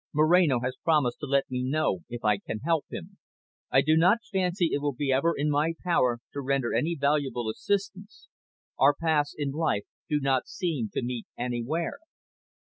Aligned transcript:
Moreno 0.13 0.61
has 0.61 0.77
promised 0.83 1.19
to 1.19 1.27
let 1.27 1.47
me 1.51 1.61
know 1.63 1.99
if 2.09 2.25
I 2.25 2.39
can 2.39 2.61
help 2.61 2.87
him. 2.89 3.19
I 3.69 3.81
do 3.83 3.95
not 3.95 4.25
fancy 4.31 4.69
it 4.73 4.81
will 4.81 4.95
ever 4.99 5.35
be 5.37 5.41
in 5.41 5.51
my 5.51 5.73
power 5.83 6.17
to 6.33 6.41
render 6.41 6.73
any 6.73 6.95
valuable 6.99 7.51
assistance; 7.51 8.27
our 8.79 8.95
paths 8.95 9.35
in 9.37 9.51
life 9.51 9.85
do 10.09 10.19
not 10.19 10.47
seem 10.47 10.89
to 10.93 11.03
meet 11.03 11.27
anywhere. 11.37 11.99